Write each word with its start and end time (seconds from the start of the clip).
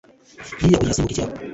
yiyahuye 0.61 0.91
asimbuka 0.91 1.13
ikiraro. 1.15 1.39